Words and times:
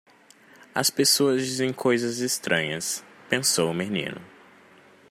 As 0.73 0.89
pessoas 0.89 1.45
dizem 1.45 1.71
coisas 1.71 2.17
estranhas, 2.21 3.05
pensou 3.29 3.69
o 3.69 3.73
menino. 3.75 4.19